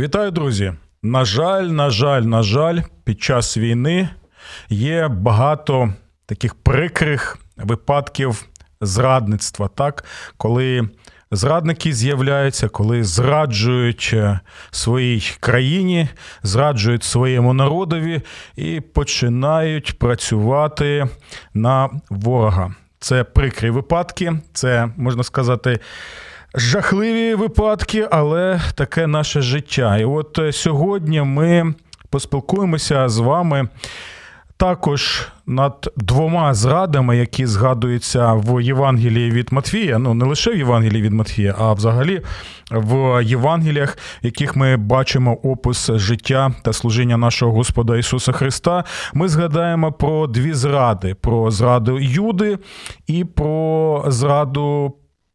[0.00, 0.72] Вітаю, друзі!
[1.02, 4.08] На жаль, на жаль, на жаль, під час війни
[4.68, 5.94] є багато
[6.26, 8.44] таких прикрих випадків
[8.80, 10.04] зрадництва, так?
[10.36, 10.88] коли
[11.30, 14.40] зрадники з'являються, коли зраджують е,
[14.70, 16.08] своїй країні,
[16.42, 18.22] зраджують своєму народові
[18.56, 21.08] і починають працювати
[21.54, 22.74] на ворога.
[22.98, 25.80] Це прикрі випадки, це можна сказати.
[26.54, 29.98] Жахливі випадки, але таке наше життя.
[29.98, 31.74] І от е, сьогодні ми
[32.10, 33.68] поспілкуємося з вами
[34.56, 39.98] також над двома зрадами, які згадуються в Євангелії від Матфія.
[39.98, 42.20] Ну не лише в Євангелії від Матфія, а взагалі
[42.70, 48.84] в Євангеліях, в яких ми бачимо опис життя та служіння нашого Господа Ісуса Христа.
[49.14, 52.58] Ми згадаємо про дві зради: про зраду Юди
[53.06, 54.94] і про зраду.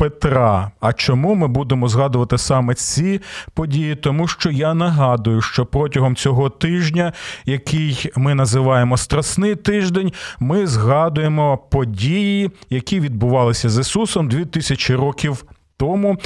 [0.09, 0.71] Петра.
[0.79, 3.21] А чому ми будемо згадувати саме ці
[3.53, 3.95] події?
[3.95, 7.13] Тому що я нагадую, що протягом цього тижня,
[7.45, 15.45] який ми називаємо Страсний тиждень, ми згадуємо події, які відбувалися з Ісусом 2000 років
[15.77, 16.17] тому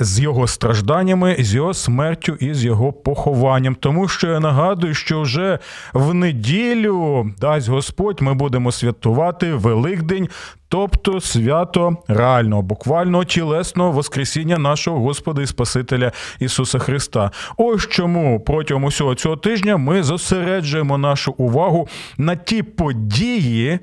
[0.00, 3.74] з його стражданнями, з його смертю і з його похованням.
[3.74, 5.58] Тому що я нагадую, що вже
[5.92, 10.28] в неділю дасть Господь, ми будемо святкувати Великдень.
[10.68, 17.30] Тобто свято реального, буквально тілесного Воскресіння нашого Господа і Спасителя Ісуса Христа.
[17.56, 23.78] Ось чому протягом усього цього тижня ми зосереджуємо нашу увагу на ті події,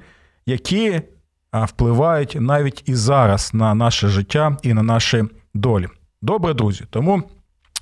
[0.45, 1.01] які
[1.53, 5.87] впливають навіть і зараз на наше життя і на наші долі.
[6.27, 6.83] Добре, друзі.
[6.89, 7.23] Тому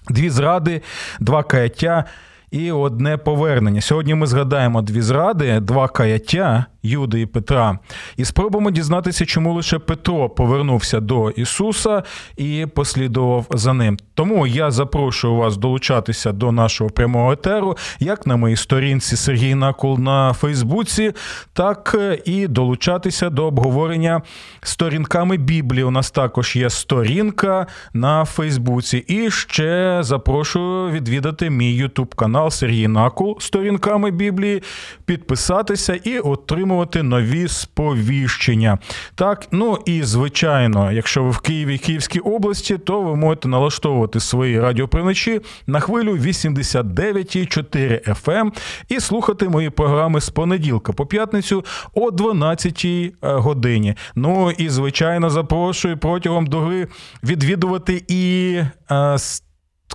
[0.10, 0.82] дві зради,
[1.20, 2.06] два каяття
[2.52, 3.82] і одне повернення.
[3.82, 7.79] Сьогодні ми згадаємо дві зради, два каяття Юди і Петра,
[8.18, 12.03] і спробуємо дізнатися, чому лише Петро повернувся до Ісуса
[12.38, 13.97] і послідував за ним.
[14.13, 20.00] Тому я запрошую вас долучатися до нашого прямого етеру, як на моїй сторінці Сергій Накул
[20.00, 21.12] на Фейсбуці,
[21.53, 24.22] так і долучатися до обговорення
[24.62, 25.84] сторінками Біблії.
[25.84, 28.97] У нас також є сторінка на Фейсбуці.
[28.97, 34.63] І ще запрошую відвідати мій Ютуб канал Сергій Накул сторінками Біблії,
[35.06, 38.78] підписатися і отримати отримувати нові сповіщення.
[39.16, 44.59] Так, ну і звичайно, якщо ви в Києві Київській області, то ви можете налаштовувати свої
[44.59, 48.53] радіоприймачі на хвилю 89,4 FM ем
[48.90, 53.96] і слухати мої програми з понеділка по п'ятницю о 12 е, годині.
[54.16, 56.88] Ну і звичайно запрошую протягом доби
[57.24, 58.62] відвідувати і.
[58.91, 59.18] Е,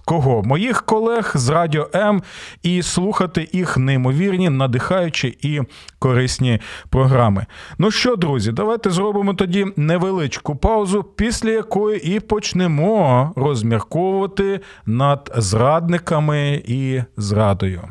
[0.05, 0.43] Кого?
[0.43, 2.23] Моїх колег з Радіо М
[2.63, 5.61] і слухати їх неймовірні, надихаючі і
[5.99, 7.47] корисні програми.
[7.79, 16.63] Ну що, друзі, давайте зробимо тоді невеличку паузу, після якої і почнемо розмірковувати над зрадниками
[16.67, 17.83] і зрадою.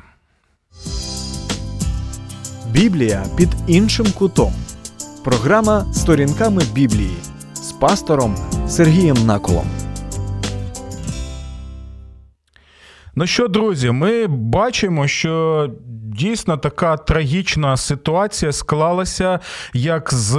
[2.71, 4.53] Біблія під іншим кутом.
[5.23, 7.17] Програма сторінками Біблії
[7.53, 8.35] з пастором
[8.67, 9.88] Сергієм Наколом.
[13.19, 15.67] Ну що, друзі, ми бачимо, що
[16.19, 19.39] дійсно така трагічна ситуація склалася
[19.73, 20.35] як з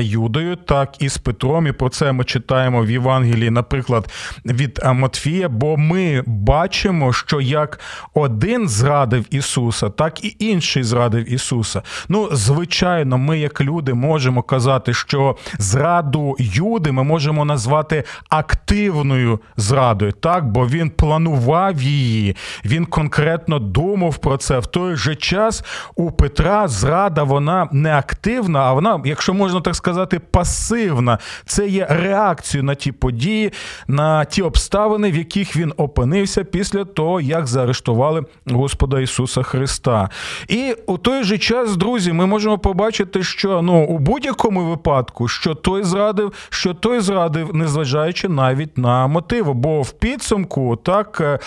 [0.00, 1.66] Юдою, так і з Петром.
[1.66, 4.10] І про це ми читаємо в Євангелії, наприклад,
[4.46, 5.48] від Матфія.
[5.48, 7.80] Бо ми бачимо, що як
[8.14, 11.82] один зрадив Ісуса, так і інший зрадив Ісуса.
[12.08, 20.12] Ну, звичайно, ми, як люди, можемо казати, що зраду Юди ми можемо назвати активною зрадою,
[20.12, 22.19] так, бо він планував її,
[22.64, 25.64] він конкретно думав про це в той же час
[25.96, 31.18] у Петра зрада вона не активна, а вона, якщо можна так сказати, пасивна.
[31.46, 33.52] Це є реакцією на ті події,
[33.88, 40.08] на ті обставини, в яких він опинився після того, як заарештували Господа Ісуса Христа.
[40.48, 45.54] І у той же час, друзі, ми можемо побачити, що ну у будь-якому випадку, що
[45.54, 49.52] той зрадив, що той зрадив, незважаючи навіть на мотиви.
[49.52, 51.38] Бо в підсумку, так е,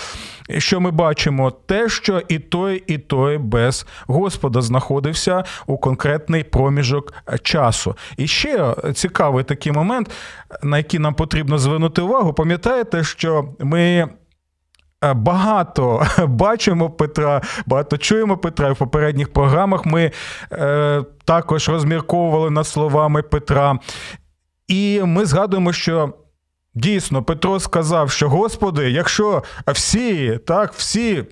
[0.64, 7.14] що ми бачимо, те, що і той, і той без Господа знаходився у конкретний проміжок
[7.42, 7.96] часу.
[8.18, 10.12] І ще цікавий такий момент,
[10.64, 12.34] на який нам потрібно звернути увагу.
[12.34, 13.82] Пам'ятаєте, що ми
[15.04, 18.70] е, багато бачимо Петра, багато чуємо Петра.
[18.70, 20.12] І в попередніх програмах ми
[20.52, 23.80] е, також розмірковували над словами Петра.
[24.68, 26.14] І ми згадуємо, що.
[26.76, 31.24] Дійсно, Петро сказав, що Господи, якщо всі, так, всі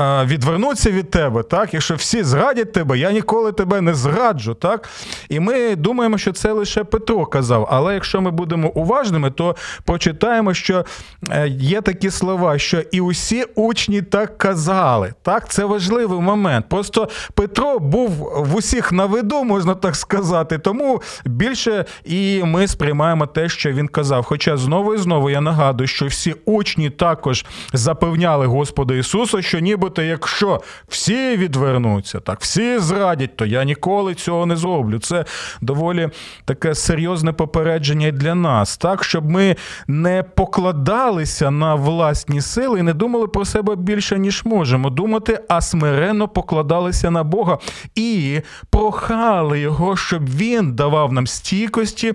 [0.00, 4.54] відвернуться від тебе, так, якщо всі зрадять тебе, я ніколи тебе не зраджу.
[4.54, 4.88] так.
[5.28, 7.68] І ми думаємо, що це лише Петро казав.
[7.70, 10.84] Але якщо ми будемо уважними, то прочитаємо, що
[11.30, 15.14] е, є такі слова, що і усі учні так казали.
[15.22, 16.66] Так, Це важливий момент.
[16.68, 20.58] Просто Петро був в усіх на виду, можна так сказати.
[20.58, 24.24] Тому більше і ми сприймаємо те, що він казав.
[24.24, 29.89] Хоча знову і знову я нагадую, що всі учні також запевняли Господа Ісуса, що ніби
[29.90, 34.98] нібито, якщо всі відвернуться, так всі зрадять, то я ніколи цього не зроблю.
[34.98, 35.24] Це
[35.60, 36.10] доволі
[36.44, 39.56] таке серйозне попередження для нас, так щоб ми
[39.86, 45.60] не покладалися на власні сили і не думали про себе більше, ніж можемо думати, а
[45.60, 47.58] смиренно покладалися на Бога
[47.94, 48.40] і
[48.70, 52.14] прохали його, щоб він давав нам стійкості.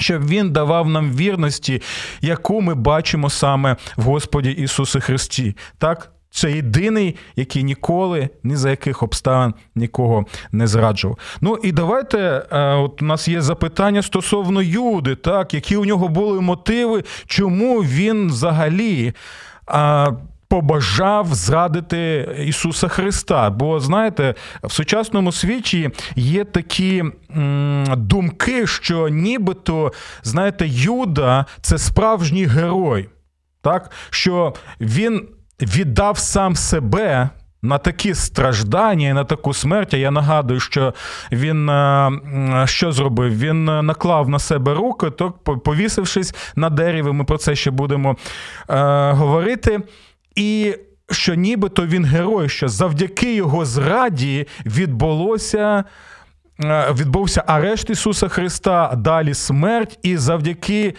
[0.00, 1.82] Щоб він давав нам вірності,
[2.20, 5.56] яку ми бачимо саме в Господі Ісусі Христі.
[5.78, 11.18] Так, це єдиний, який ніколи ні за яких обставин нікого не зраджував.
[11.40, 16.08] Ну і давайте е, от у нас є запитання стосовно Юди, так, які у нього
[16.08, 19.12] були мотиви, чому він взагалі.
[20.48, 23.50] Побажав зрадити Ісуса Христа.
[23.50, 27.04] Бо, знаєте, в сучасному світі є такі
[27.36, 29.92] м, думки, що нібито,
[30.22, 33.08] знаєте, Юда це справжній герой.
[33.62, 33.90] Так?
[34.10, 35.28] Що він
[35.60, 37.30] віддав сам себе.
[37.62, 39.94] На такі страждання і на таку смерть.
[39.94, 40.94] Я нагадую, що
[41.32, 42.10] він е,
[42.64, 43.38] що зробив?
[43.38, 45.30] Він е, наклав на себе руки, то
[45.64, 48.16] повісившись на дереві, ми про це ще будемо
[48.70, 49.80] е, говорити.
[50.34, 50.74] І
[51.10, 55.84] що нібито він герой, що завдяки його зраді відбулося.
[56.64, 60.94] Е, відбувся арешт Ісуса Христа, далі смерть, і завдяки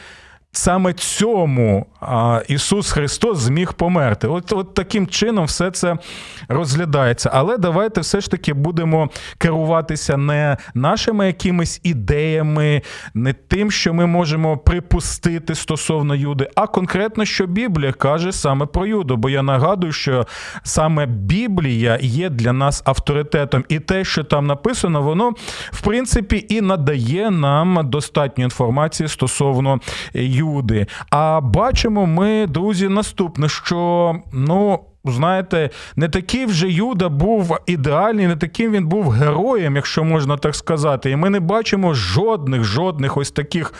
[0.51, 1.85] Саме цьому
[2.47, 4.27] Ісус Христос зміг померти.
[4.27, 5.97] От от таким чином все це
[6.47, 7.29] розглядається.
[7.33, 12.81] Але давайте все ж таки будемо керуватися не нашими якимись ідеями,
[13.13, 18.85] не тим, що ми можемо припустити стосовно Юди, а конкретно, що Біблія каже саме про
[18.85, 19.17] Юду.
[19.17, 20.27] Бо я нагадую, що
[20.63, 25.31] саме Біблія є для нас авторитетом, і те, що там написано, воно
[25.71, 29.79] в принципі і надає нам достатньо інформації стосовно
[30.13, 30.38] Юди.
[30.39, 30.87] Юди.
[31.09, 34.79] А бачимо ми, друзі, наступне, що ну.
[35.05, 40.55] Знаєте, не такий вже Юда був ідеальний, не таким він був героєм, якщо можна так
[40.55, 41.11] сказати.
[41.11, 43.73] І ми не бачимо жодних, жодних ось таких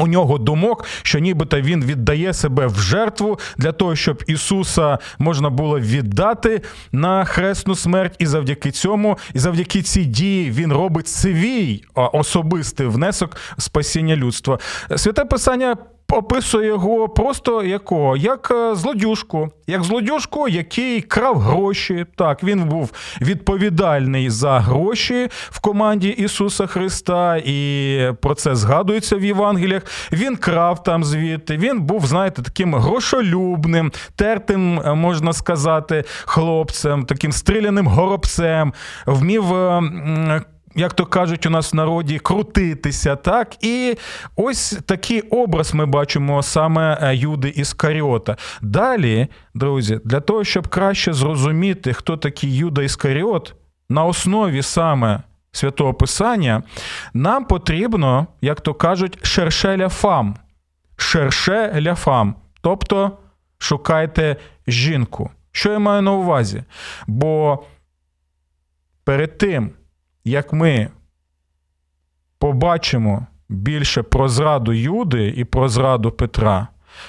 [0.00, 5.50] у нього думок, що нібито він віддає себе в жертву для того, щоб Ісуса можна
[5.50, 6.62] було віддати
[6.92, 13.36] на хресну смерть, і завдяки цьому, і завдяки цій дії він робить свій особистий внесок
[13.58, 14.58] спасіння людства.
[14.96, 15.76] Святе Писання
[16.12, 18.16] описує його просто якого?
[18.16, 22.06] Як е, злодюжку, як злодюжку, який крав гроші.
[22.16, 29.24] Так, він був відповідальний за гроші в команді Ісуса Христа, і про це згадується в
[29.24, 29.82] Євангеліях.
[30.12, 31.56] Він крав там звідти.
[31.56, 38.72] Він був, знаєте, таким грошолюбним, тертим, е, можна сказати, хлопцем, таким стріляним горобцем,
[39.06, 39.44] вмів.
[40.74, 43.64] Як то кажуть, у нас в народі крутитися, так?
[43.64, 43.96] І
[44.36, 48.36] ось такий образ ми бачимо саме е, Юди Іскаріота.
[48.62, 53.54] Далі, друзі, для того, щоб краще зрозуміти, хто такий Юда Іскаріот,
[53.88, 55.22] на основі саме
[55.52, 56.62] святого Писання,
[57.14, 60.36] нам потрібно, як то кажуть, шерше ляфам.
[60.96, 62.34] Шерше ляфам.
[62.60, 63.18] Тобто
[63.58, 64.36] шукайте
[64.66, 65.30] жінку.
[65.52, 66.64] Що я маю на увазі?
[67.06, 67.64] Бо
[69.04, 69.70] перед тим
[70.24, 70.88] як ми
[72.38, 76.68] побачимо більше про зраду Юди і про зраду Петра,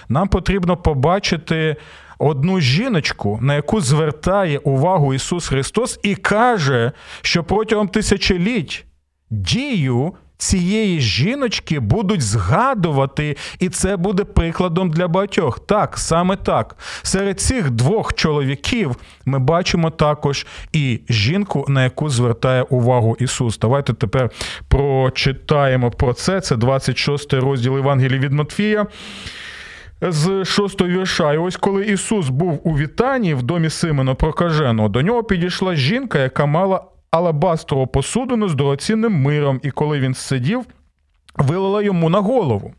[0.09, 1.75] нам потрібно побачити
[2.19, 6.91] одну жіночку, на яку звертає увагу Ісус Христос, і каже,
[7.21, 8.85] що протягом тисячоліть
[9.29, 15.59] дію цієї жіночки будуть згадувати, і це буде прикладом для багатьох.
[15.59, 16.75] Так, саме так.
[17.01, 18.95] Серед цих двох чоловіків
[19.25, 23.59] ми бачимо також і жінку, на яку звертає увагу Ісус.
[23.59, 24.29] Давайте тепер
[24.67, 26.41] прочитаємо про це.
[26.41, 28.85] Це 26 розділ Євангелії від Матфія.
[30.01, 35.01] З шостого вірша, і ось коли Ісус був у вітанні в домі Симона Прокаженого, до
[35.01, 40.65] нього підійшла жінка, яка мала алабастрову посудину з дорогоцінним миром, і коли він сидів,
[41.35, 42.73] вилила йому на голову.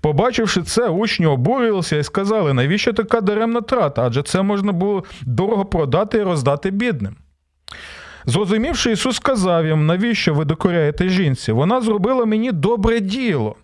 [0.00, 4.02] Побачивши це, учні обурилися і сказали, навіщо така даремна трата?
[4.06, 7.16] Адже це можна було дорого продати і роздати бідним.
[8.26, 11.52] Зрозумівши, Ісус сказав їм, навіщо ви докоряєте жінці?
[11.52, 13.56] Вона зробила мені добре діло.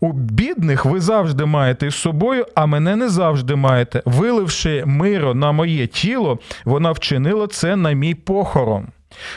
[0.00, 4.02] У бідних ви завжди маєте із собою, а мене не завжди маєте.
[4.04, 8.86] Виливши миро на моє тіло, вона вчинила це на мій похорон.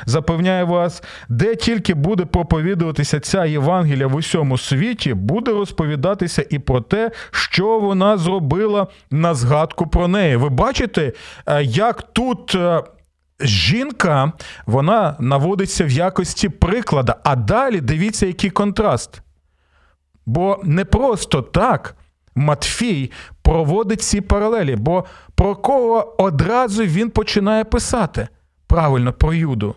[0.06, 6.82] Запевняю вас, де тільки буде проповідуватися ця Євангелія в усьому світі, буде розповідатися і про
[6.82, 10.36] те, що вона зробила на згадку про неї.
[10.36, 11.14] Ви бачите,
[11.48, 12.56] е, як тут.
[12.56, 12.84] Е,
[13.40, 14.32] жінка
[14.66, 19.22] вона наводиться в якості приклада, а далі дивіться, який контраст.
[20.26, 21.96] Бо не просто так
[22.36, 23.12] Матфій
[23.42, 28.28] проводить ці паралелі, бо про кого одразу він починає писати
[28.76, 29.76] правильно про Юду.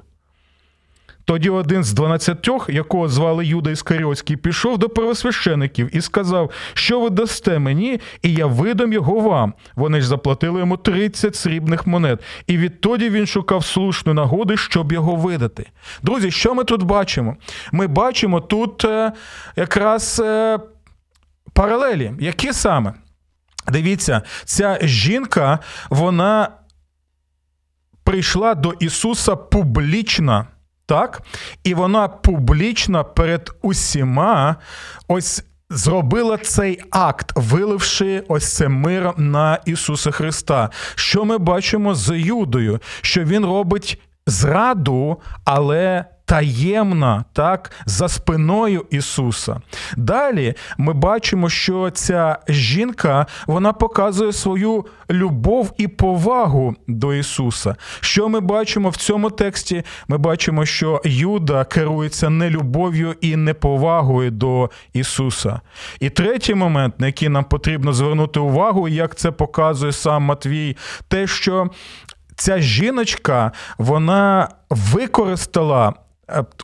[1.24, 7.10] Тоді один з дванадцятьох, якого звали Юда Іскаріотський, пішов до первосвящеників і сказав, що ви
[7.10, 9.54] дасте мені, і я видам його вам.
[9.76, 12.20] Вони ж заплатили йому 30 срібних монет.
[12.46, 15.70] І відтоді він шукав слушну нагоди, щоб його видати.
[16.02, 17.36] Друзі, що ми тут бачимо?
[17.72, 19.12] Ми бачимо тут е,
[19.56, 20.58] якраз е,
[21.52, 22.12] паралелі.
[22.20, 22.94] Які саме?
[23.68, 25.58] Дивіться, ця жінка,
[25.90, 26.48] вона
[28.08, 30.46] прийшла до Ісуса публічно.
[30.86, 31.22] Так?
[31.64, 34.56] І вона публічно перед усіма
[35.08, 40.70] ось зробила цей акт, виливши ось це мир на Ісуса Христа.
[40.94, 42.80] Що ми бачимо з Юдою?
[43.02, 49.60] Що Він робить зраду, але таємна, так, за спиною Ісуса.
[49.96, 57.76] Далі ми бачимо, що ця жінка вона показує свою любов і повагу до Ісуса.
[58.00, 59.82] Що ми бачимо в цьому тексті?
[60.08, 65.60] Ми бачимо, що Юда керується не любов'ю і неповагою до Ісуса.
[66.00, 70.76] І третій момент, на який нам потрібно звернути увагу, як це показує сам Матвій,
[71.08, 71.70] те, що
[72.36, 75.94] ця жіночка вона використала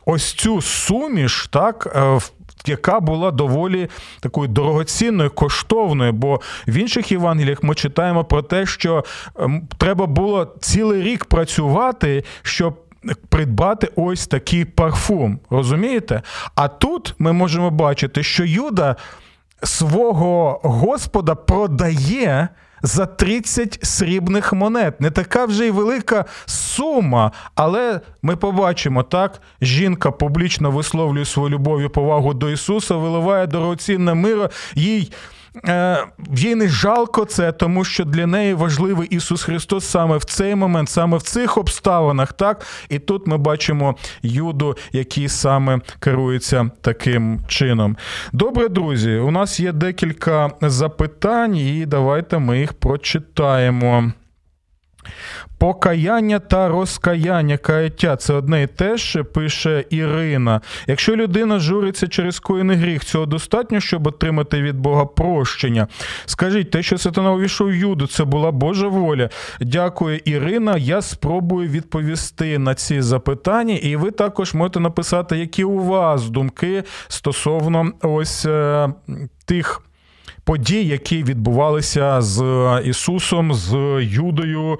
[0.05, 2.19] ось цю суміш, так, е,
[2.65, 9.05] яка була доволі такою дорогоцінною, коштовною, бо в інших Євангеліях ми читаємо про те, що
[9.39, 12.81] ем, треба було цілий рік працювати, щоб.
[13.29, 16.21] Придбати ось такий парфум, розумієте?
[16.55, 18.95] А тут ми можемо бачити, що Юда
[19.63, 22.49] свого Господа продає
[22.85, 25.01] за 30 срібних монет.
[25.01, 27.31] Не така вже й велика сума.
[27.55, 34.13] Але ми побачимо, так, жінка публічно висловлює свою любов і повагу до Ісуса, виливає дорогоцінне
[34.13, 35.11] миро, їй.
[36.35, 40.89] Їй не жалко це, тому що для неї важливий Ісус Христос саме в цей момент,
[40.89, 42.33] саме в цих обставинах.
[42.33, 42.65] так?
[42.89, 47.97] І тут ми бачимо Юду, який саме керується таким чином.
[48.33, 54.11] Добре, друзі, у нас є декілька запитань, і давайте ми їх прочитаємо.
[55.57, 60.61] Покаяння та розкаяння каяття це одне і те ж, пише Ірина.
[60.87, 65.87] Якщо людина журиться через коїний гріх, цього достатньо, щоб отримати від Бога прощення.
[66.25, 69.29] Скажіть, те, що сатана увійшов Юду, це була Божа воля.
[69.61, 70.77] Дякую, Ірина.
[70.77, 76.83] Я спробую відповісти на ці запитання, і ви також можете написати, які у вас думки
[77.07, 78.89] стосовно ось е,
[79.45, 79.81] тих
[80.45, 82.41] подій, які відбувалися з
[82.85, 84.79] Ісусом, з Юдою,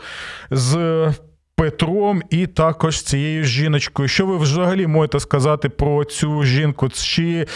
[0.51, 1.13] з
[1.55, 4.07] Петром і також цією жіночкою.
[4.07, 6.89] Що ви взагалі можете сказати про цю жінку?
[6.89, 7.47] Чи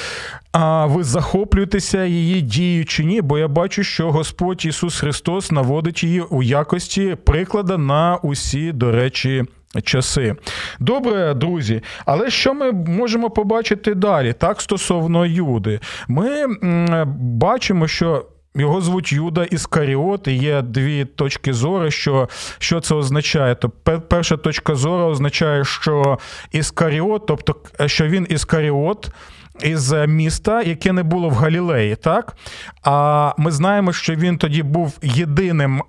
[0.52, 3.22] а, ви захоплюєтеся її дією чи ні?
[3.22, 8.92] Бо я бачу, що Господь Ісус Христос наводить її у якості прикладу на усі, до
[8.92, 9.46] речі,
[9.84, 10.36] часи.
[10.80, 14.34] Добре, друзі, але що ми можемо побачити далі?
[14.34, 16.46] Так, стосовно Юди, ми
[17.18, 18.26] бачимо, що.
[18.56, 23.56] Його звуть Юда Іскаріот, і є дві точки зору, що що це означає.
[23.56, 23.70] То
[24.10, 26.20] перша точка зору означає, що
[26.52, 29.12] Іскаріот, тобто що він Іскаріот
[29.62, 32.36] із міста, яке не було в Галілеї, так?
[32.84, 35.84] А ми знаємо, що він тоді був єдиним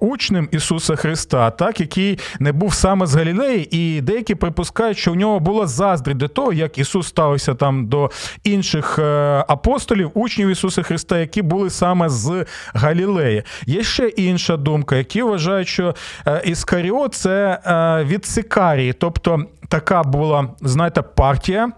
[0.00, 5.14] учнем Ісуса Христа, так, який не був саме з Галілеї, і деякі припускають, що у
[5.14, 8.10] нього була заздрість до того, як Ісус ставився там до
[8.44, 9.02] інших е,
[9.48, 13.42] апостолів, учнів Ісуса Христа, які були саме з Галілеї.
[13.66, 15.94] Є ще інша думка, які вважають, що
[16.26, 21.72] е, Іскаріот– це е, від Сикарії, тобто така була, знаєте, партія.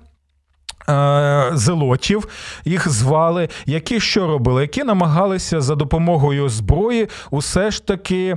[0.88, 2.28] Е, зелотів.
[2.64, 8.36] Їх звали, які що робили, які намагалися за допомогою зброї усе ж таки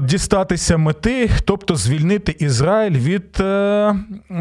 [0.00, 3.94] дістатися мети, тобто звільнити Ізраїль від е,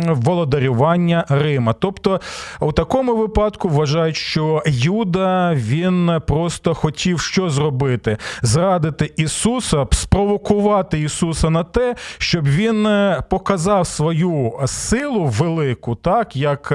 [0.07, 1.73] володарювання Рима.
[1.73, 2.21] Тобто,
[2.59, 11.49] у такому випадку вважають, що Юда він просто хотів що зробити: зрадити Ісуса, спровокувати Ісуса
[11.49, 16.73] на те, щоб він е, показав свою силу велику, так як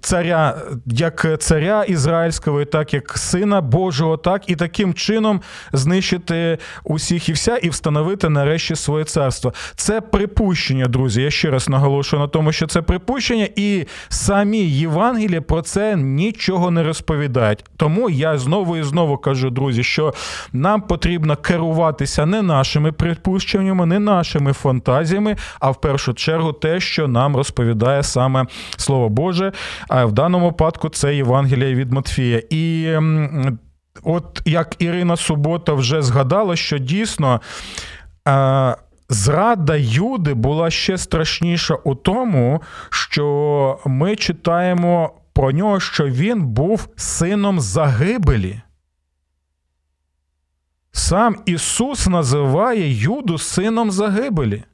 [0.00, 0.56] царя,
[0.86, 5.40] як царя ізраїльського, так як сина Божого, так і таким чином
[5.72, 9.52] знищити усіх і вся і встановити нарешті своє царство.
[9.76, 11.22] Це припущення, друзі.
[11.22, 16.70] Я ще раз наголошую на тому, що це припущення, і самі Євангелії про це нічого
[16.70, 17.64] не розповідають.
[17.76, 20.14] Тому я знову і знову кажу, друзі, що
[20.52, 27.08] нам потрібно керуватися не нашими припущеннями, не нашими фантазіями, а в першу чергу те, що
[27.08, 28.46] нам розповідає саме
[28.76, 29.52] Слово Боже.
[29.88, 32.42] А в даному випадку це Євангелія від Матфія.
[32.50, 32.92] І
[34.02, 37.40] от як Ірина Субота вже згадала, що дійсно.
[39.08, 46.88] Зрада Юди була ще страшніша у тому, що ми читаємо про нього, що він був
[46.96, 48.60] сином загибелі.
[50.92, 54.64] Сам Ісус називає Юду сином загибелі.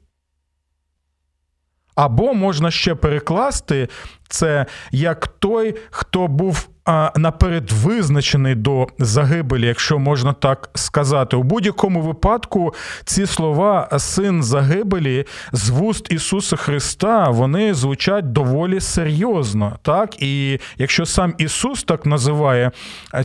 [1.95, 3.87] Або можна ще перекласти
[4.29, 11.35] це як той, хто був а, наперед визначений до загибелі, якщо можна так сказати.
[11.35, 12.73] У будь-якому випадку
[13.05, 19.77] ці слова син загибелі з вуст Ісуса Христа вони звучать доволі серйозно.
[19.81, 20.21] Так?
[20.21, 22.71] І якщо сам Ісус так називає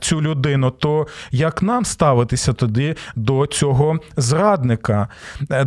[0.00, 5.08] цю людину, то як нам ставитися тоді до цього зрадника?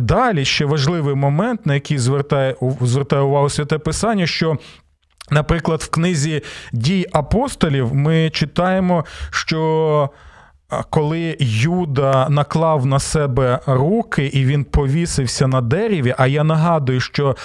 [0.00, 4.58] Далі ще важливий момент, на який звертає звертає увагу святе Писання, що
[5.32, 10.10] Наприклад, в книзі дій апостолів ми читаємо, що
[10.90, 16.14] коли Юда наклав на себе руки і він повісився на дереві.
[16.18, 17.36] А я нагадую, що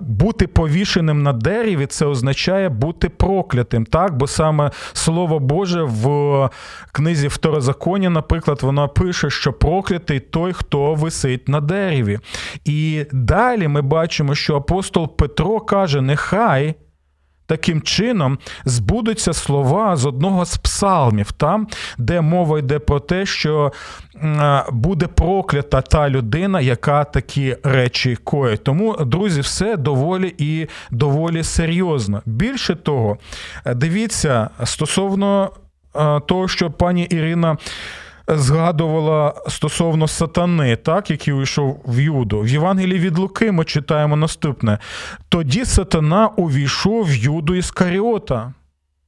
[0.00, 4.16] бути повішеним на дереві це означає бути проклятим, так?
[4.16, 6.50] Бо саме Слово Боже в
[6.92, 12.18] книзі Второзаконня, наприклад, воно пише, що проклятий той, хто висить на дереві.
[12.64, 16.74] І далі ми бачимо, що апостол Петро каже: нехай.
[17.48, 21.66] Таким чином збудуться слова з одного з псалмів, там,
[21.98, 23.72] де мова йде про те, що
[24.72, 28.64] буде проклята та людина, яка такі речі коїть.
[28.64, 32.22] Тому, друзі, все доволі і доволі серйозно.
[32.26, 33.16] Більше того,
[33.74, 35.50] дивіться стосовно
[36.26, 37.56] того, що пані Ірина
[38.28, 42.40] згадувала стосовно сатани, так, який увійшов в Юду.
[42.40, 44.78] В Євангелії від Луки ми читаємо наступне:
[45.28, 48.52] тоді сатана увійшов в Юду Іскаріота.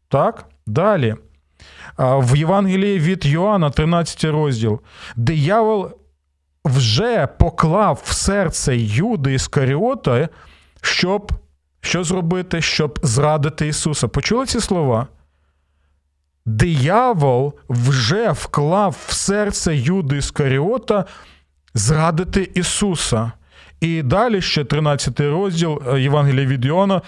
[0.09, 0.45] Так?
[0.67, 1.15] Далі.
[1.99, 4.81] В Євангелії від Йоанна, 13 розділ,
[5.17, 5.91] диявол
[6.65, 10.29] вже поклав в серце Юди Іскаріота,
[10.81, 11.33] щоб
[11.81, 14.09] що зробити, щоб зрадити Ісуса.
[14.09, 15.07] Почули ці слова?
[16.47, 21.05] Диявол вже вклав в серце Юди Іскаріота
[21.75, 23.33] зрадити Ісуса.
[23.81, 27.03] І далі ще 13 розділ е, Євангелія від Іона,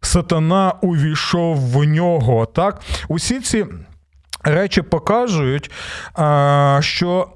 [0.00, 2.46] Сатана увійшов в нього.
[2.46, 2.80] Так?
[3.08, 3.66] Усі ці
[4.44, 5.70] речі показують,
[6.80, 7.28] що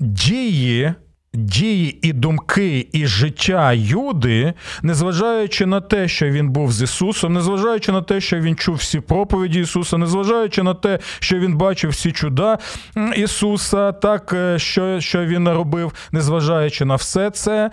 [0.00, 0.94] дії
[1.34, 7.92] Дії і думки і життя Юди, незважаючи на те, що він був з Ісусом, незважаючи
[7.92, 12.12] на те, що він чув всі проповіді Ісуса, незважаючи на те, що він бачив всі
[12.12, 12.58] чуда
[13.16, 17.70] Ісуса, так е, що що він робив, незважаючи на все це,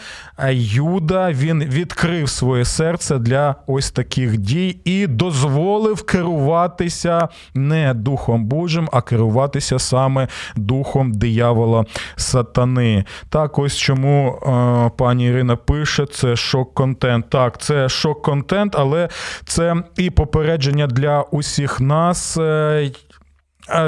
[0.54, 8.90] Юда він відкрив своє серце для ось таких дій і дозволив керуватися не Духом Божим,
[8.92, 13.06] а керуватися саме Духом диявола Сатани.
[13.30, 17.30] Так, так, ось чому е, пані Ірина пише: це шок-контент.
[17.30, 19.10] Так, це шок-контент, але
[19.46, 22.38] це і попередження для усіх нас.
[22.38, 22.92] Е,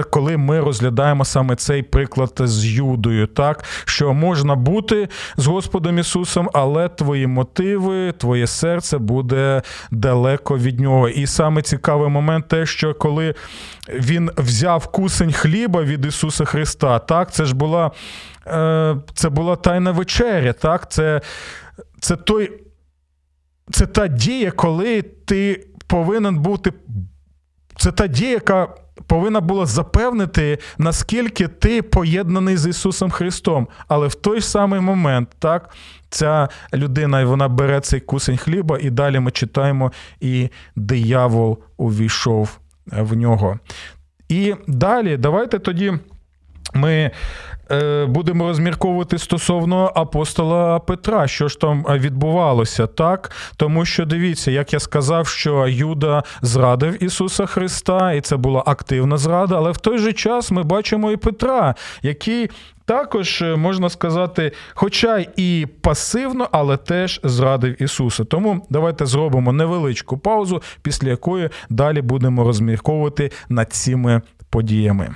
[0.09, 6.49] коли ми розглядаємо саме цей приклад з Юдою, так що можна бути з Господом Ісусом,
[6.53, 9.61] але твої мотиви, твоє серце буде
[9.91, 11.09] далеко від нього.
[11.09, 13.35] І саме цікавий момент, те, що коли
[13.89, 17.91] він взяв кусень хліба від Ісуса Христа, так, це ж була
[18.49, 20.53] Е, це була тайна вечеря.
[20.53, 20.91] так?
[20.91, 21.21] Це,
[21.99, 22.51] Це той.
[23.71, 26.73] Це та дія, коли ти повинен бути.
[27.77, 28.67] Це та дія, яка
[29.07, 33.67] повинна була запевнити, наскільки ти поєднаний з Ісусом Христом.
[33.87, 35.69] Але в той самий момент, так,
[36.09, 43.15] ця людина вона бере цей кусень хліба, і далі ми читаємо, і диявол увійшов в
[43.15, 43.59] нього.
[44.29, 45.93] І далі, давайте тоді
[46.73, 47.11] ми е,
[48.07, 53.31] будемо розмірковувати стосовно апостола Петра, що ж там відбувалося, так?
[53.55, 59.17] Тому що дивіться, як я сказав, що Юда зрадив Ісуса Христа, і це була активна
[59.17, 62.49] зрада, але в той же час ми бачимо і Петра, який.
[62.85, 68.23] Також можна сказати, хоча і пасивно, але теж зрадив Ісуса.
[68.23, 75.15] Тому давайте зробимо невеличку паузу, після якої далі будемо розмірковувати над цими подіями.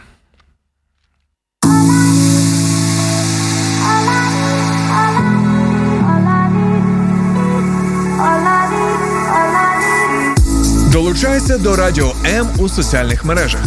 [10.93, 13.61] Долучайся до Радіо М у соціальних мережах: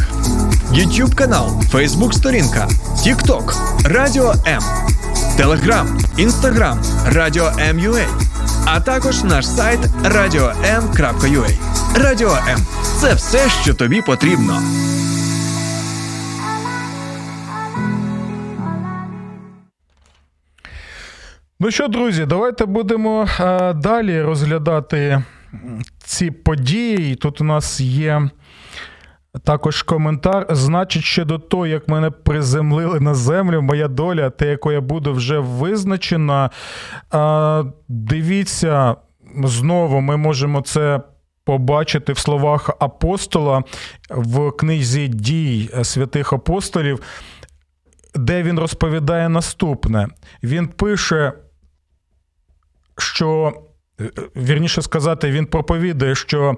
[0.72, 4.62] YouTube канал, Facebook сторінка, TikTok, Радіо М,
[5.38, 5.86] Telegram,
[6.18, 6.76] Instagram,
[7.12, 8.06] Радіо М.Ua,
[8.64, 11.50] а також наш сайт radio.m.ua.
[11.94, 12.66] Радіо М
[13.00, 14.62] це все, що тобі потрібно.
[21.60, 25.22] Ну що, друзі, давайте будемо а, далі розглядати
[25.98, 27.14] ці події.
[27.14, 28.30] Тут у нас є
[29.44, 30.46] також коментар.
[30.50, 35.12] Значить, ще до того, як мене приземлили на землю, моя доля, те, якою я буду
[35.12, 36.50] вже визначена.
[37.10, 38.96] А, Дивіться,
[39.44, 41.00] знову ми можемо це.
[41.44, 43.62] Побачити в словах апостола
[44.10, 47.00] в книзі дій святих апостолів,
[48.14, 50.08] де він розповідає наступне.
[50.42, 51.32] Він пише,
[52.98, 53.52] що
[54.36, 56.56] вірніше сказати, він проповідує, що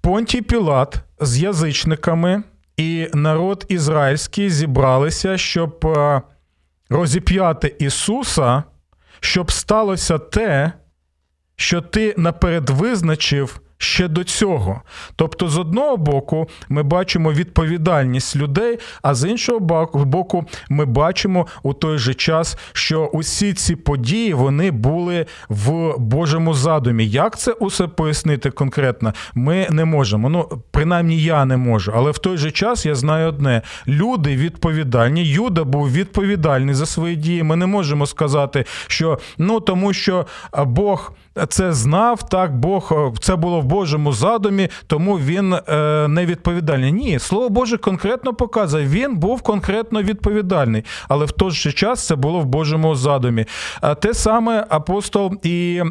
[0.00, 2.42] Понтій Пілат з язичниками
[2.76, 6.22] і народ ізраїльський зібралися, щоб е,
[6.90, 8.62] розіп'яти Ісуса,
[9.20, 10.72] щоб сталося те,
[11.56, 14.82] що ти наперед визначив ще до цього.
[15.16, 19.60] Тобто, з одного боку, ми бачимо відповідальність людей, а з іншого
[20.04, 26.54] боку, ми бачимо у той же час, що усі ці події вони були в Божому
[26.54, 27.06] задумі.
[27.06, 29.12] Як це усе пояснити конкретно?
[29.34, 30.28] Ми не можемо.
[30.28, 31.92] Ну, принаймні, я не можу.
[31.96, 35.24] Але в той же час я знаю одне: люди відповідальні.
[35.24, 37.42] Юда був відповідальний за свої дії.
[37.42, 40.26] Ми не можемо сказати, що ну тому, що
[40.66, 41.12] Бог
[41.48, 46.92] це знав, так Бог це було в Божому задумі, тому він е, не відповідальний.
[46.92, 52.16] Ні, слово Боже конкретно показує, він був конкретно відповідальний, але в той же час це
[52.16, 53.44] було в Божому задумі.
[53.80, 55.82] А те саме апостол і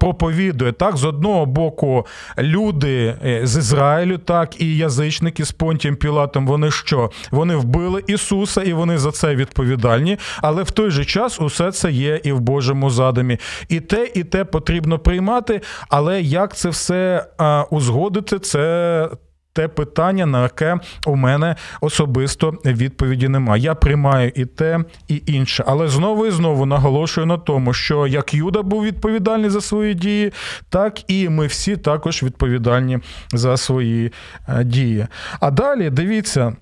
[0.00, 2.06] проповідує так: з одного боку,
[2.38, 6.46] люди е, з Ізраїлю, так і язичники з Понтієм Пілатом.
[6.46, 7.10] Вони що?
[7.30, 10.18] Вони вбили Ісуса, і вони за це відповідальні.
[10.42, 13.38] Але в той же час усе це є і в Божому задумі.
[13.68, 15.60] І те, і те потрібно приймати.
[15.88, 17.26] Але як це все
[17.70, 19.08] узгодити, це.
[19.52, 23.62] Те питання, на яке у мене особисто відповіді немає.
[23.62, 24.78] Я приймаю і те,
[25.08, 25.64] і інше.
[25.66, 30.32] Але знову і знову наголошую на тому, що як Юда був відповідальний за свої дії,
[30.68, 32.98] так і ми всі також відповідальні
[33.32, 34.12] за свої
[34.48, 35.06] е, дії.
[35.40, 36.56] А далі дивіться,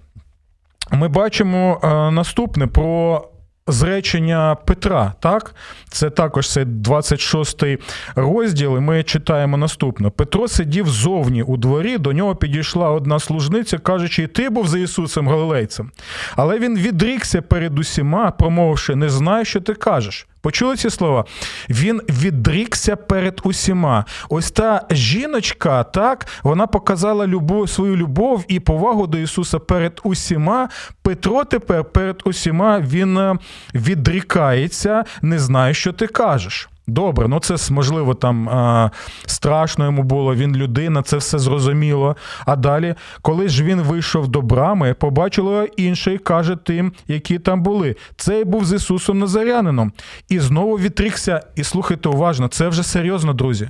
[0.90, 3.22] ми бачимо е, наступне про
[3.68, 5.14] зречення Петра.
[5.20, 5.54] Так,
[5.88, 7.78] це також це 26-й
[8.16, 8.76] розділ.
[8.76, 10.10] і Ми читаємо наступне.
[10.10, 11.98] Петро сидів зовні у дворі.
[11.98, 15.90] До нього підійшла одна служниця, кажучи, і ти був за Ісусом Галилейцем.
[16.36, 20.26] Але він відрікся перед усіма, промовивши, не знаю, що ти кажеш.
[20.40, 21.24] Почули ці слова?
[21.68, 24.04] Він відрікся перед усіма.
[24.28, 30.68] Ось та жіночка, так, вона показала любов, свою любов і повагу до Ісуса перед усіма.
[31.02, 33.34] Петро тепер перед усіма він е,
[33.74, 36.68] відрікається, не знає, що ти кажеш.
[36.88, 38.90] Добре, ну це можливо там а,
[39.26, 42.16] страшно йому було, він людина, це все зрозуміло.
[42.46, 47.96] А далі, коли ж він вийшов до брами, побачило інший, каже тим, які там були.
[48.16, 49.92] Цей був з Ісусом Назарянином.
[50.28, 51.40] І знову відрікся.
[51.56, 53.68] І слухайте уважно, це вже серйозно, друзі.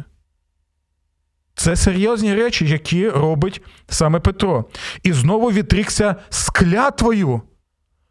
[1.54, 4.64] Це серйозні речі, які робить саме Петро.
[5.02, 7.42] І знову відрікся з клятвою.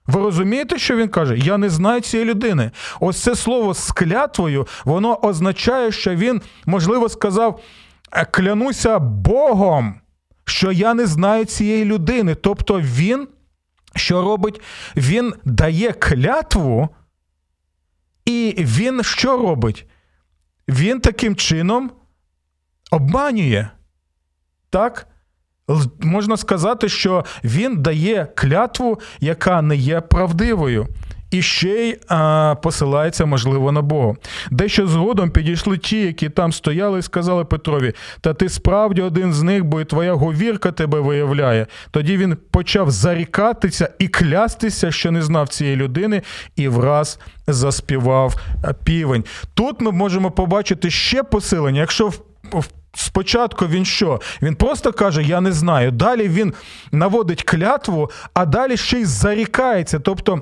[0.08, 1.38] Ви розумієте, що він каже?
[1.38, 2.72] Я не знаю цієї людини.
[3.00, 7.62] Ось це слово з клятвою, воно означає, що він, можливо, сказав:
[8.12, 10.02] «Е, клянуся Богом,
[10.46, 12.36] що я не знаю цієї людини.
[12.36, 13.28] Тобто він,
[13.96, 14.62] що робить?
[14.96, 16.90] Він дає клятву,
[18.26, 19.86] і він що робить?
[20.68, 21.92] Він таким чином
[22.92, 23.68] обманює.
[24.70, 25.08] Так?
[26.02, 30.88] Можна сказати, що він дає клятву, яка не є правдивою.
[31.32, 34.16] і ще й а, посилається, можливо, на Бога.
[34.52, 39.44] Дещо згодом підійшли ті, які там стояли, і сказали Петрові: Та ти справді один з
[39.44, 41.68] них, бо і твоя говірка тебе виявляє.
[41.92, 46.22] Тоді він почав зарікатися і клястися, що не знав цієї людини,
[46.56, 48.36] і враз заспівав
[48.84, 49.24] півень.
[49.54, 52.08] Тут ми можемо побачити ще посилення, якщо
[52.52, 54.20] в Спочатку він що?
[54.42, 55.92] Він просто каже, я не знаю.
[55.92, 56.54] Далі він
[56.92, 60.00] наводить клятву, а далі ще й зарікається.
[60.00, 60.42] Тобто.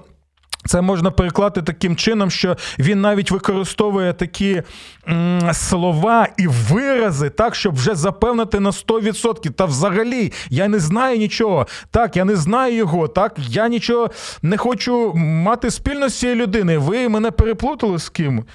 [0.67, 4.63] Це можна переклати таким чином, що він навіть використовує такі
[5.07, 9.51] м, слова і вирази, так, щоб вже запевнити на 100%.
[9.51, 11.67] Та взагалі я не знаю нічого.
[11.91, 13.07] Так, я не знаю його.
[13.07, 14.09] Так, я нічого
[14.41, 16.81] не хочу мати спільно з цією людиною.
[16.81, 18.45] Ви мене переплутали з ким?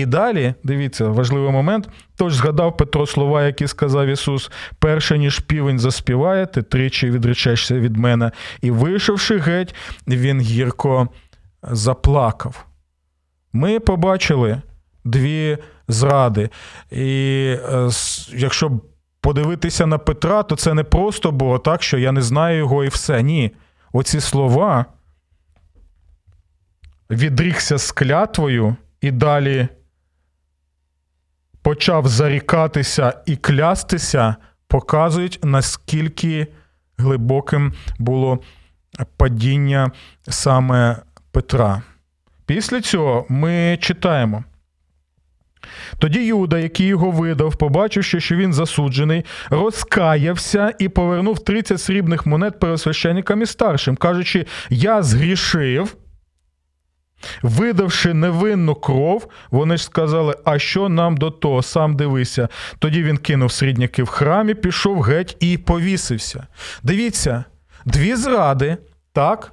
[0.00, 1.88] І далі, дивіться, важливий момент.
[2.16, 7.96] Тож згадав Петро слова, які сказав Ісус: перше, ніж півень заспіває, ти тричі відречешся від
[7.96, 8.30] мене.
[8.60, 9.74] І вийшовши геть,
[10.06, 11.08] він гірко
[11.62, 12.66] заплакав.
[13.52, 14.62] Ми побачили
[15.04, 15.58] дві
[15.88, 16.50] зради.
[16.90, 17.88] І е,
[18.34, 18.80] якщо
[19.20, 22.88] подивитися на Петра, то це не просто було так, що я не знаю його і
[22.88, 23.22] все.
[23.22, 23.50] Ні.
[23.92, 24.84] Оці слова
[27.10, 29.68] відрікся з клятвою і далі
[31.62, 34.36] почав зарікатися і клястися,
[34.68, 36.46] показують, наскільки
[36.98, 38.38] глибоким було
[39.16, 39.90] падіння
[40.28, 40.96] саме
[41.32, 41.82] Петра.
[42.46, 44.44] Після цього ми читаємо.
[45.98, 52.60] Тоді Юда, який його видав, побачивши, що він засуджений, розкаявся і повернув 30 срібних монет
[52.60, 55.96] пересвященникам і старшим, кажучи: Я згрішив,
[57.42, 62.48] Видавши невинну кров, вони ж сказали, а що нам до того, сам дивися.
[62.78, 66.46] Тоді він кинув срідняки в храмі, пішов геть і повісився.
[66.82, 67.44] Дивіться,
[67.84, 68.76] дві зради,
[69.12, 69.52] так,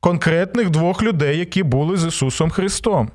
[0.00, 3.10] конкретних двох людей, які були з Ісусом Христом.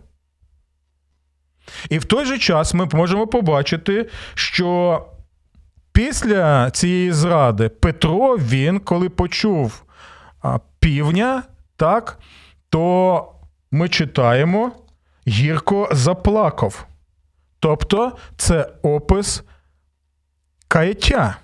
[1.90, 5.00] І в той же час ми можемо побачити, що
[5.92, 9.84] після цієї зради Петро, він, коли почув
[10.80, 11.44] півня,
[11.78, 12.20] так,
[12.70, 13.33] то
[13.74, 14.72] ми читаємо
[15.28, 16.88] гірко заплакав.
[17.60, 19.44] Тобто це опис
[20.68, 21.38] каяття.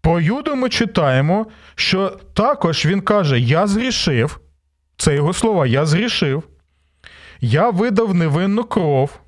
[0.00, 4.40] Про Юду ми читаємо, що також він каже: Я зрішив,
[4.96, 6.42] це його слова, я зрішив,
[7.40, 9.20] я видав невинну кров.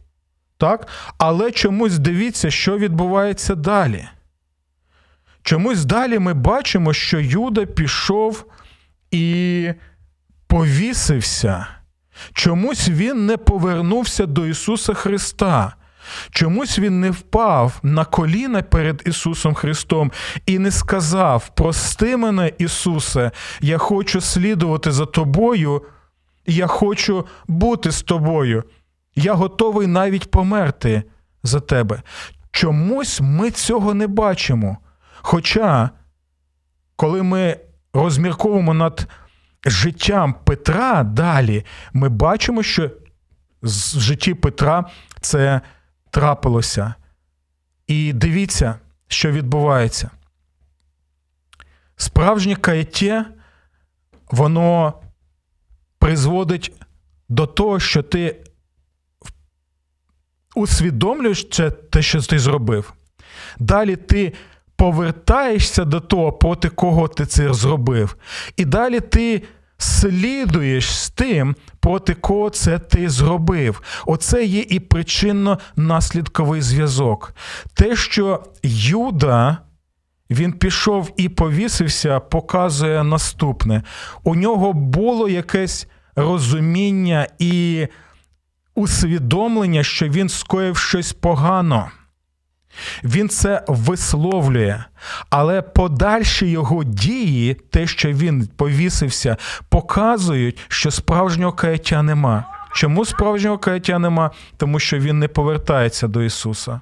[0.57, 0.89] Так?
[1.19, 4.09] Але чомусь дивіться, що відбувається далі.
[5.43, 8.45] Чомусь далі ми бачимо, що Юда пішов
[9.11, 9.73] і
[10.51, 11.67] повісився.
[12.33, 15.75] Чомусь він не повернувся до Ісуса Христа.
[16.31, 20.13] Чомусь він не впав на коліна перед Ісусом Христом
[20.47, 25.83] і не сказав: Прости мене, Ісусе, я хочу слідувати за тобою,
[26.47, 28.65] я хочу бути з тобою.
[29.15, 31.03] Я готовий навіть померти
[31.43, 32.03] за тебе.
[32.51, 34.77] Чомусь ми цього не бачимо.
[35.23, 35.91] Хоча,
[36.97, 37.57] коли ми
[37.93, 39.09] розмірковуємо над
[39.67, 42.91] життям Петра далі ми бачимо, що
[43.63, 45.61] в житті Петра це
[46.11, 46.95] трапилося.
[47.87, 50.11] І дивіться, що відбувається.
[51.97, 53.27] Справжнє каяття,
[54.31, 54.95] воно
[55.99, 56.73] призводить
[57.29, 58.47] до того, що ти
[60.55, 62.93] усвідомлюєш це те, що ти зробив.
[63.59, 64.33] Далі ти
[64.81, 68.17] повертаєшся до того, проти кого ти це зробив.
[68.57, 69.43] І далі ти
[69.79, 73.83] слідуєш з тим, проти кого це ти зробив.
[74.07, 77.35] Оце є і причинно-наслідковий зв'язок.
[77.75, 79.59] Те, що Юда.
[80.31, 83.83] Він пішов і повісився, показує наступне.
[84.25, 87.87] У нього було якесь розуміння і
[88.75, 91.91] усвідомлення, що він скоїв щось погано.
[93.05, 94.85] Він це висловлює,
[95.31, 99.37] але подальші його дії, те, що він повісився,
[99.69, 102.45] показують, що справжнього каяття нема.
[102.75, 104.31] Чому справжнього каяття нема?
[104.57, 106.81] Тому що він не повертається до Ісуса.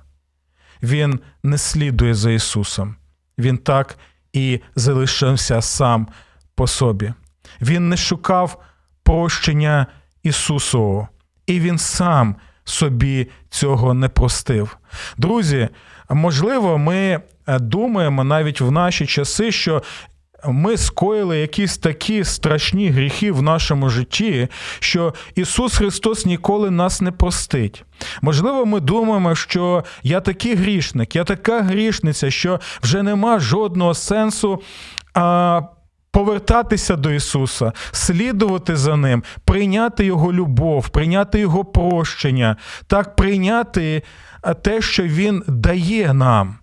[0.83, 2.97] Він не слідує за Ісусом.
[3.39, 3.99] Він так
[4.33, 6.09] і залишився сам
[6.55, 7.13] по собі.
[7.61, 8.63] Він не шукав
[9.03, 9.87] прощення
[10.23, 11.09] Ісусового,
[11.47, 12.37] і Він сам
[12.69, 14.79] собі цього не простив.
[15.17, 15.69] Друзі,
[16.11, 19.83] можливо, ми е, думаємо навіть в наші часи, що.
[20.45, 24.49] Ми скоїли якісь такі страшні гріхи в нашому житті,
[24.81, 27.85] що Ісус Христос ніколи нас не простить.
[28.23, 34.63] Можливо, ми думаємо, що я такий грішник, я така грішниця, що вже нема жодного сенсу
[35.15, 35.63] а,
[36.19, 44.03] повертатися до Ісуса, слідувати за Ним, прийняти Його любов, прийняти Його прощення, так прийняти
[44.63, 46.59] те, що Він дає нам.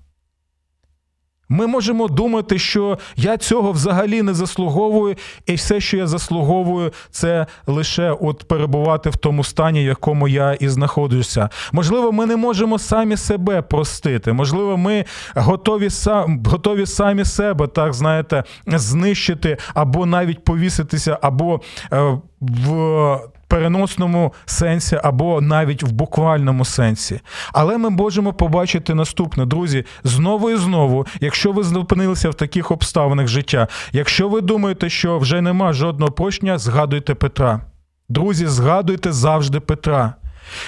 [1.56, 5.16] Ми можемо думати, що я цього взагалі не заслуговую,
[5.46, 10.54] і все, що я заслуговую, це лише от перебувати в тому стані, в якому я
[10.54, 11.50] і знаходжуся.
[11.72, 14.34] Можливо, ми не можемо самі себе простити.
[14.34, 21.62] Можливо, ми готові сам, готові самі себе, так знаєте, знищити або навіть повіситися, або
[21.94, 27.22] е, в переносному сенсі або навіть в буквальному сенсі.
[27.54, 33.28] Але ми можемо побачити наступне, друзі, знову і знову, якщо ви зупинилися в таких обставинах
[33.28, 37.62] життя, якщо ви думаєте, що вже нема жодного прощення, згадуйте Петра.
[38.10, 40.16] Друзі, згадуйте завжди Петра.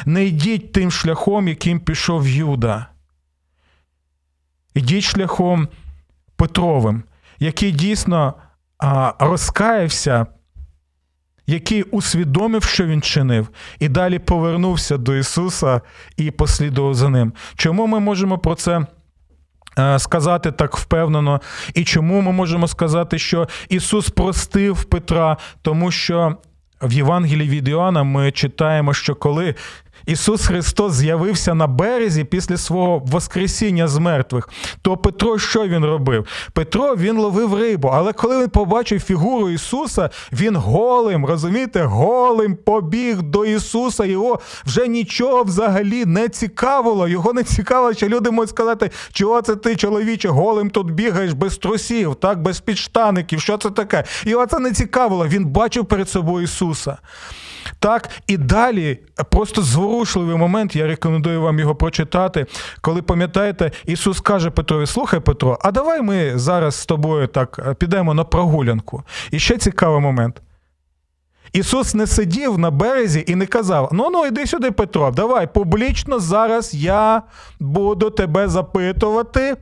[0.05, 2.85] Не йдіть тим шляхом, яким пішов Юда.
[4.73, 5.67] Йдіть шляхом
[6.35, 7.03] Петровим,
[7.39, 8.33] який дійсно
[9.19, 10.25] розкаявся
[11.47, 15.81] який усвідомив, що він чинив, і далі повернувся до Ісуса
[16.17, 17.33] і послідував за ним.
[17.55, 18.85] Чому ми можемо про це?
[19.79, 21.41] Е, сказати так впевнено,
[21.73, 26.35] і чому ми можемо сказати, що Ісус простив Петра, тому що
[26.81, 29.55] в Євангелії від Іоанна ми читаємо, що коли
[30.07, 34.49] Ісус Христос з'явився на березі після свого Воскресіння з мертвих.
[34.81, 36.25] То Петро що він робив?
[36.53, 43.21] Петро він ловив рибу, але коли він побачив фігуру Ісуса, він голим, розумієте, голим побіг
[43.21, 44.05] до Ісуса.
[44.05, 47.07] Його вже нічого взагалі не цікавило.
[47.07, 51.57] Його не цікавило, що люди можуть сказати, чого це ти, чоловіче, голим тут бігаєш без
[51.57, 53.41] трусів, так, без підштаників.
[53.41, 54.03] Що це таке?
[54.25, 55.27] Його це не цікавило.
[55.27, 56.97] Він бачив перед собою Ісуса.
[57.79, 58.99] Так, і далі
[59.31, 62.45] просто зворушливий момент, я рекомендую вам його прочитати.
[62.81, 67.73] Коли пам'ятаєте, Ісус каже Петрові: Слухай, Петро, а давай ми зараз з тобою так е,
[67.73, 69.03] підемо на прогулянку.
[69.31, 70.41] І ще цікавий момент.
[71.53, 76.19] Ісус не сидів на березі і не казав: Ну ну, іди сюди, Петро, давай публічно
[76.19, 77.21] зараз я
[77.59, 79.57] буду тебе запитувати,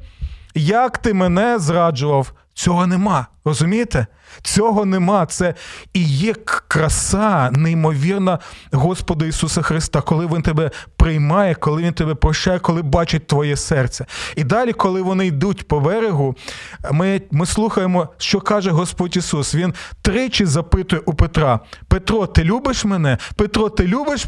[0.56, 2.34] як ти мене зраджував.
[2.54, 3.28] Цього нема.
[3.46, 4.08] Розумієте?
[4.42, 5.26] Цього нема.
[5.26, 5.54] Це
[5.94, 6.34] і є
[6.68, 8.40] краса, неймовірна
[8.72, 14.06] Господа Ісуса Христа, коли Він тебе приймає, коли Він тебе прощає, коли бачить твоє серце.
[14.36, 16.36] І далі, коли вони йдуть по берегу,
[16.92, 19.56] ми ми слухаємо, що каже Господь Ісус.
[19.56, 23.18] Він тричі запитує у Петра: Петро, ти любиш мене?
[23.36, 24.28] Петро, ти любиш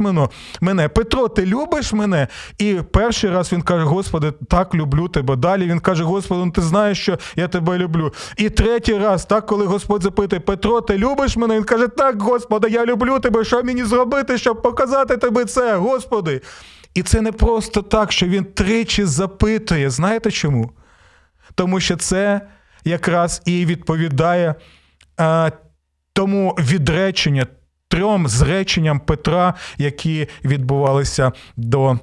[0.62, 0.88] мене?
[0.88, 2.28] Петро, ти любиш мене?
[2.58, 5.36] І перший раз він каже: Господи, так люблю тебе.
[5.36, 8.13] Далі він каже: Господи, ну ти знаєш, що я тебе люблю.
[8.38, 11.56] І третій раз, так, коли Господь запитує, Петро, ти любиш мене?
[11.56, 13.44] Він каже, так, Господи, я люблю тебе.
[13.44, 16.42] Що мені зробити, щоб показати тобі це, Господи?
[16.94, 19.90] І це не просто так, що він тричі запитує.
[19.90, 20.72] Знаєте чому?
[21.56, 22.42] Тому що це
[22.86, 24.56] якраз і відповідає
[25.18, 25.52] а,
[26.14, 27.46] тому відреченню,
[27.88, 32.00] трьом зреченням Петра, які відбувалися до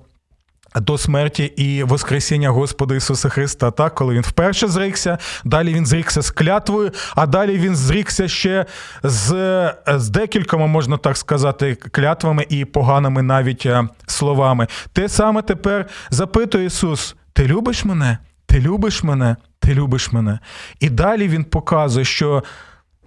[0.80, 6.22] до смерті і Воскресіння Господа Ісуса Христа, так, коли він вперше зрікся, далі він зрікся
[6.22, 8.66] з клятвою, а далі він зрікся ще
[9.02, 14.66] з з декількома, можна так сказати, клятвами і поганими навіть е, словами.
[14.92, 18.18] Те саме тепер запитує Ісус: Ти любиш мене?
[18.46, 19.37] Ти любиш мене?
[19.58, 20.38] Ти любиш мене?
[20.80, 22.44] І далі Він показує, що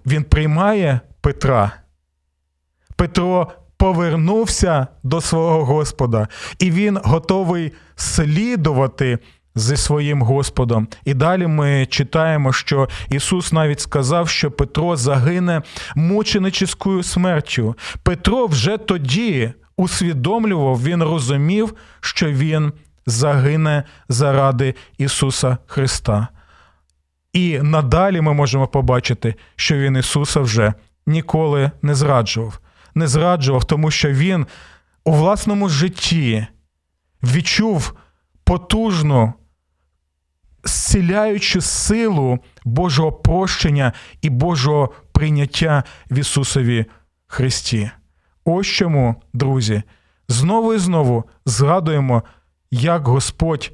[0.06, 1.72] Він приймає Петра.
[2.96, 9.18] Петро повернувся до свого Господа, і він готовий слідувати
[9.54, 10.88] зі своїм Господом.
[11.04, 15.62] І далі ми читаємо, що Ісус навіть сказав, що Петро загине
[15.96, 17.74] мученическою смертю.
[18.02, 22.72] Петро вже тоді усвідомлював, він розумів, що він
[23.06, 26.28] загине заради Ісуса Христа.
[27.32, 30.72] І надалі ми можемо побачити, що Він Ісуса вже
[31.06, 32.60] ніколи не зраджував
[32.98, 34.46] не зраджував, тому що він
[35.04, 36.46] у власному житті
[37.22, 37.94] відчув
[38.44, 39.32] потужну,
[40.64, 46.86] зціляючу силу Божого прощення і Божого прийняття в Ісусові
[47.26, 47.90] Христі.
[48.44, 49.82] Ось чому, друзі,
[50.28, 52.22] знову і знову згадуємо,
[52.70, 53.72] як Господь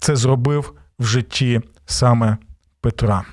[0.00, 2.36] це зробив в житті саме
[2.80, 3.24] Петра.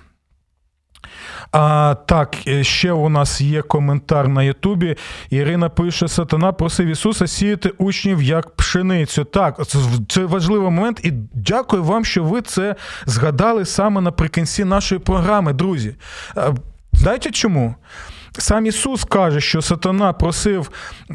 [1.51, 4.95] А так, е, ще у нас є коментар на Ютубі.
[5.29, 9.23] Ірина пише: Сатана просив Ісуса сіяти учнів як пшеницю.
[9.23, 9.67] Так,
[10.09, 15.95] це важливий момент, і дякую вам, що ви це згадали саме наприкінці нашої програми, друзі.
[16.93, 17.75] Знаєте чому?
[18.37, 20.71] Сам Ісус каже, що сатана просив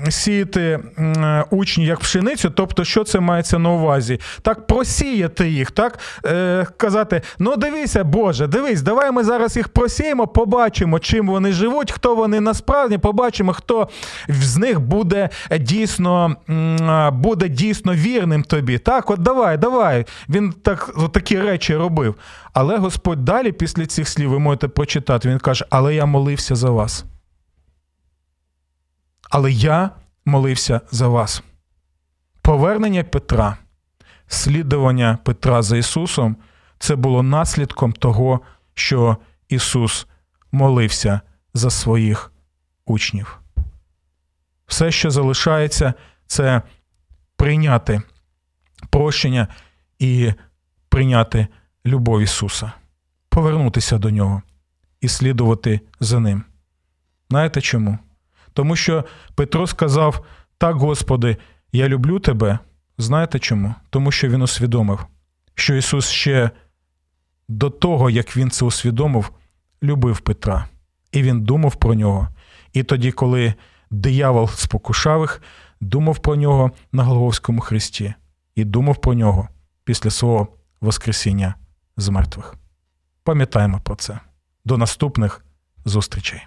[0.09, 2.51] сіяти м, учнів як пшеницю.
[2.51, 4.21] Тобто, що це мається на увазі?
[4.43, 10.27] Так, просіяти їх, так е, казати: ну дивися, Боже, дивись, давай ми зараз їх просіємо,
[10.27, 13.89] побачимо, чим вони живуть, хто вони насправді, побачимо, хто
[14.29, 15.29] з них буде
[15.61, 16.37] дійсно
[17.13, 18.79] буде дійсно вірним тобі.
[18.79, 20.07] Так, от давай, давай.
[20.29, 22.15] Він так такі речі робив.
[22.53, 26.71] Але Господь далі, після цих слів, ви можете прочитати, він каже: Але я молився за
[26.71, 27.05] вас.
[29.33, 29.91] Але я
[30.25, 31.43] молився за вас.
[32.43, 33.57] Повернення Петра,
[34.27, 36.37] слідування Петра за Ісусом
[36.79, 38.41] це було наслідком того,
[38.75, 39.17] що
[39.49, 40.07] Ісус
[40.53, 41.21] молився
[41.55, 42.33] за своїх
[42.87, 43.41] учнів.
[44.67, 45.95] Все, що залишається,
[46.27, 46.63] це
[47.37, 48.03] прийняти
[48.91, 49.49] прощення
[49.99, 50.33] і
[50.89, 51.47] прийняти
[51.87, 52.73] любов Ісуса,
[53.29, 54.43] повернутися до Нього
[55.01, 56.45] і слідувати за Ним.
[57.31, 57.99] Знаєте чому?
[58.53, 60.25] Тому що Петро сказав:
[60.59, 61.37] Так, Господи,
[61.73, 62.59] я люблю тебе.
[62.99, 63.75] Знаєте чому?
[63.91, 65.07] Тому що він усвідомив,
[65.55, 66.51] що Ісус ще
[67.49, 69.33] до того, як Він це усвідомив,
[69.83, 70.67] любив Петра,
[71.13, 72.29] і він думав про нього.
[72.73, 73.55] І тоді, коли
[73.91, 75.43] диявол спокушав їх,
[75.81, 78.15] думав про нього на Голговському хресті
[78.55, 79.49] і думав про нього
[79.85, 80.49] після свого
[80.81, 81.55] Воскресіння
[81.97, 82.55] з мертвих.
[83.25, 84.19] Пам'ятаємо про це.
[84.65, 85.45] До наступних
[85.85, 86.47] зустрічей.